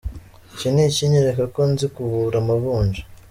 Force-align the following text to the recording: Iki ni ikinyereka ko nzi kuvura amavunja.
Iki 0.53 0.67
ni 0.73 0.83
ikinyereka 0.89 1.43
ko 1.53 1.61
nzi 1.71 1.85
kuvura 1.95 2.35
amavunja. 2.43 3.01